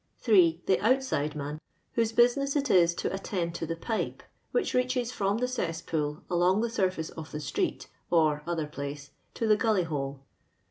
[0.25, 1.59] S, The outsideman,
[1.93, 6.23] whose bunness it is to attend to the pipe, which reaches finom the cess pool,
[6.27, 10.21] along the surface of the street, or other place, to the gullyhole.